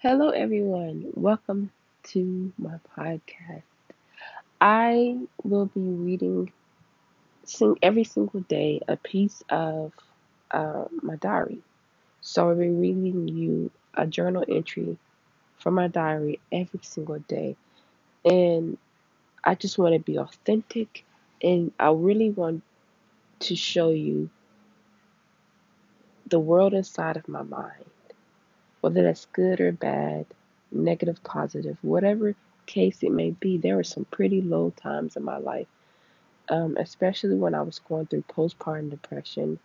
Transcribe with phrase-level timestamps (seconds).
[0.00, 1.12] Hello, everyone.
[1.14, 1.70] Welcome
[2.12, 3.62] to my podcast.
[4.60, 6.52] I will be reading
[7.44, 9.92] sing every single day a piece of
[10.50, 11.62] uh, my diary.
[12.22, 14.98] So I'll be reading you a journal entry
[15.58, 17.56] from my diary every single day,
[18.24, 18.78] and
[19.44, 21.04] I just want to be authentic,
[21.42, 22.62] and I really want
[23.40, 24.30] to show you
[26.26, 27.89] the world inside of my mind.
[28.80, 30.26] Whether that's good or bad,
[30.72, 32.34] negative, positive, whatever
[32.66, 35.66] case it may be, there were some pretty low times in my life,
[36.48, 39.58] um, especially when I was going through postpartum depression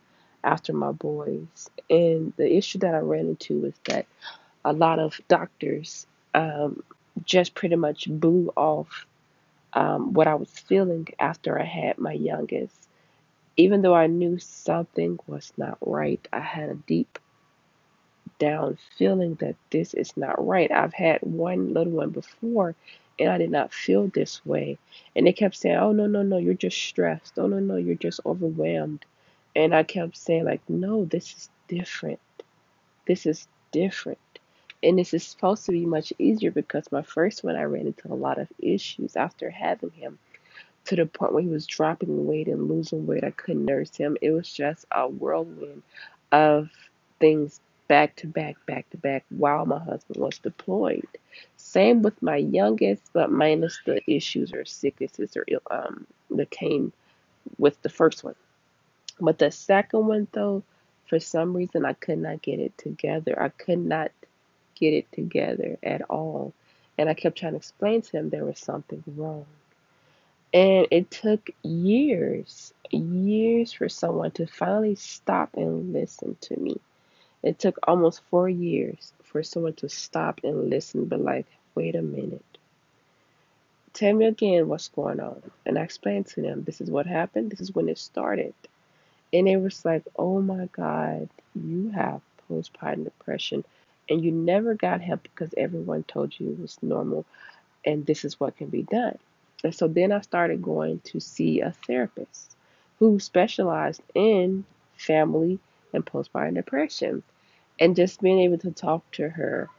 [0.44, 1.70] after my boys.
[1.90, 4.06] And the issue that I ran into was that
[4.64, 6.84] a lot of doctors um,
[7.24, 9.06] just pretty much blew off
[9.74, 12.74] um, what I was feeling after I had my youngest.
[13.58, 17.20] Even though I knew something was not right, I had a deep
[18.40, 20.72] down feeling that this is not right.
[20.72, 22.76] I've had one little one before
[23.20, 24.78] and I did not feel this way.
[25.16, 27.38] And they kept saying, Oh, no, no, no, you're just stressed.
[27.38, 29.06] Oh, no, no, you're just overwhelmed.
[29.56, 32.20] And I kept saying, like, no, this is different.
[33.08, 34.20] This is different.
[34.84, 38.12] And this is supposed to be much easier because my first one, I ran into
[38.12, 40.20] a lot of issues after having him
[40.86, 43.24] to the point where he was dropping weight and losing weight.
[43.24, 44.18] I couldn't nurse him.
[44.22, 45.82] It was just a whirlwind
[46.32, 46.70] of
[47.20, 51.08] things back to back, back to back while my husband was deployed.
[51.58, 56.92] Same with my youngest, but minus the issues or sicknesses or um that came
[57.58, 58.36] with the first one.
[59.20, 60.64] But the second one though,
[61.08, 63.42] for some reason I could not get it together.
[63.42, 64.12] I could not
[64.76, 66.54] get it together at all.
[66.98, 69.46] And I kept trying to explain to him there was something wrong.
[70.54, 76.80] And it took years, years for someone to finally stop and listen to me.
[77.46, 82.02] It took almost four years for someone to stop and listen, but like, wait a
[82.02, 82.44] minute.
[83.94, 85.44] Tell me again what's going on.
[85.64, 88.56] And I explained to them, this is what happened, this is when it started.
[89.32, 93.64] And it was like, oh my God, you have postpartum depression.
[94.10, 97.26] And you never got help because everyone told you it was normal
[97.86, 99.20] and this is what can be done.
[99.64, 102.56] And so then I started going to see a therapist
[102.98, 104.66] who specialized in
[104.98, 105.60] family
[105.94, 107.24] and postpartum depression.
[107.80, 109.70] And just being able to talk to her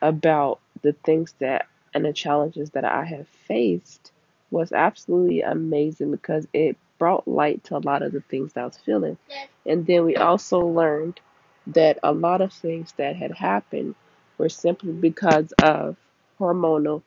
[0.00, 4.12] about the things that and the challenges that I have faced
[4.50, 8.66] was absolutely amazing because it brought light to a lot of the things that I
[8.66, 9.18] was feeling.
[9.64, 11.20] And then we also learned
[11.68, 13.94] that a lot of things that had happened
[14.38, 15.96] were simply because of
[16.38, 17.02] hormonal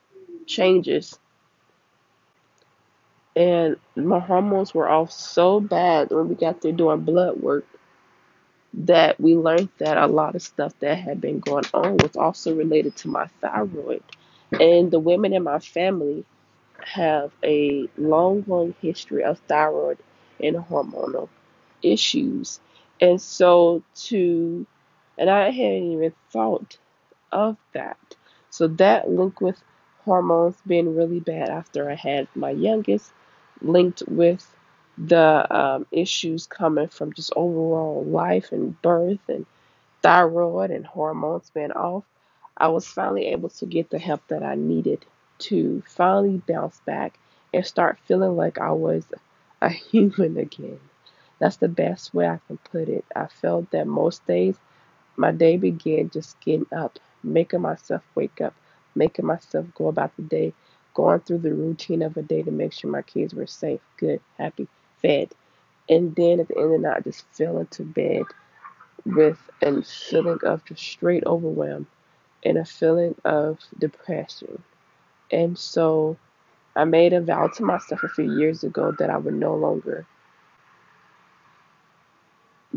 [0.47, 1.18] changes.
[3.36, 7.66] And my hormones were off so bad when we got there doing blood work
[8.74, 12.56] that we learned that a lot of stuff that had been going on was also
[12.56, 14.03] related to my thyroid.
[14.59, 16.25] And the women in my family
[16.84, 19.97] have a long, long history of thyroid
[20.41, 21.30] and hormonal
[21.81, 22.59] issues.
[23.02, 24.66] And so to,
[25.18, 26.78] and I hadn't even thought
[27.31, 27.97] of that.
[28.50, 29.62] So that linked with
[30.03, 33.12] hormones being really bad after I had my youngest,
[33.62, 34.46] linked with
[34.99, 39.45] the um, issues coming from just overall life and birth and
[40.01, 42.03] thyroid and hormones being off,
[42.57, 45.05] I was finally able to get the help that I needed
[45.39, 47.17] to finally bounce back
[47.53, 49.05] and start feeling like I was
[49.61, 50.79] a human again.
[51.39, 53.05] That's the best way I can put it.
[53.15, 54.57] I felt that most days
[55.17, 58.53] my day began just getting up, making myself wake up,
[58.95, 60.53] making myself go about the day,
[60.93, 64.21] going through the routine of a day to make sure my kids were safe, good,
[64.38, 64.67] happy,
[65.01, 65.31] fed.
[65.89, 68.23] And then at the end of the night, I just fell into bed
[69.05, 71.87] with a feeling of just straight overwhelm
[72.43, 74.63] and a feeling of depression.
[75.31, 76.17] And so
[76.75, 80.05] I made a vow to myself a few years ago that I would no longer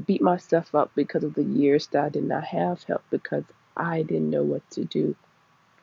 [0.07, 3.45] beat myself up because of the years that I did not have help because
[3.77, 5.15] I didn't know what to do.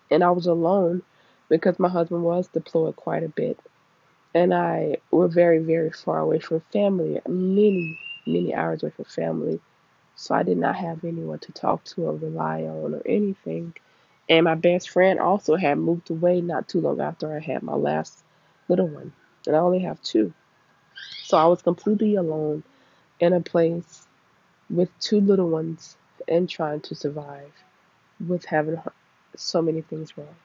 [0.09, 1.03] And I was alone
[1.47, 3.59] because my husband was deployed quite a bit.
[4.33, 9.59] And I were very, very far away from family, many, many hours away from family.
[10.15, 13.73] So I did not have anyone to talk to or rely on or anything.
[14.29, 17.73] And my best friend also had moved away not too long after I had my
[17.73, 18.23] last
[18.67, 19.13] little one.
[19.47, 20.33] And I only have two.
[21.23, 22.63] So I was completely alone
[23.19, 24.07] in a place
[24.69, 25.97] with two little ones
[26.27, 27.51] and trying to survive
[28.27, 28.79] with having
[29.35, 30.35] so many things wrong.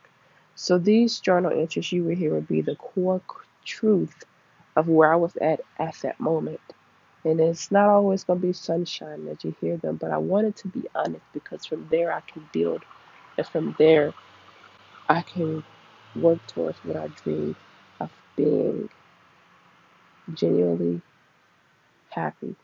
[0.54, 3.20] So these journal entries you will hear will be the core
[3.64, 4.24] truth
[4.76, 6.60] of where I was at at that moment.
[7.24, 10.56] And it's not always going to be sunshine as you hear them, but I wanted
[10.58, 12.84] to be honest because from there I can build
[13.38, 14.14] And from there,
[15.08, 15.64] I can
[16.16, 17.56] work towards what I dream
[18.00, 18.90] of being
[20.34, 21.02] genuinely
[22.10, 22.56] happy.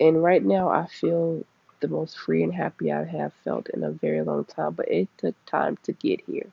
[0.00, 1.44] And right now, I feel
[1.80, 5.08] the most free and happy I have felt in a very long time, but it
[5.18, 6.50] took time to get here.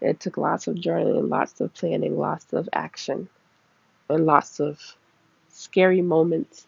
[0.00, 3.28] It took lots of journaling, lots of planning, lots of action,
[4.08, 4.80] and lots of
[5.50, 6.66] scary moments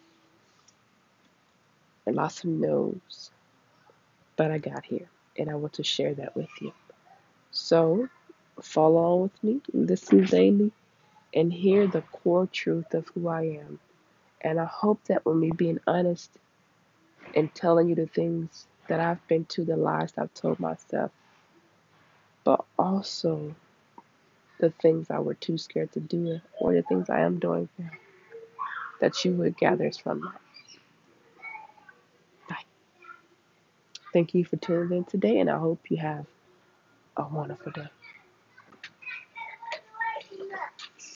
[2.07, 3.31] and lots of no's.
[4.37, 5.09] But I got here,
[5.39, 6.73] and I want to share that with you.
[7.51, 8.09] So,
[8.63, 10.73] follow on with me, listen daily,
[11.35, 13.81] and hear the core truth of who I am.
[14.41, 16.31] And I hope that when me being honest
[17.35, 21.11] and telling you the things that I've been to, the lies I've told myself,
[22.45, 23.55] but also
[24.61, 27.91] the things I were too scared to do, or the things I am doing now,
[29.01, 30.41] that you would gather from that.
[32.49, 32.65] Bye.
[34.13, 36.27] Thank you for tuning in today, and I hope you have
[37.17, 37.89] a wonderful day.